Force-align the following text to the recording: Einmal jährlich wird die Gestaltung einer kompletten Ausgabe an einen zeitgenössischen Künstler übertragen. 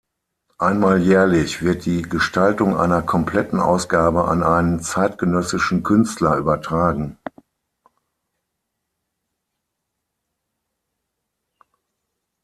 Einmal 0.57 0.99
jährlich 0.99 1.61
wird 1.61 1.85
die 1.85 2.01
Gestaltung 2.01 2.75
einer 2.75 3.03
kompletten 3.03 3.59
Ausgabe 3.59 4.25
an 4.25 4.41
einen 4.41 4.79
zeitgenössischen 4.81 5.83
Künstler 5.83 6.37
übertragen. 6.37 7.19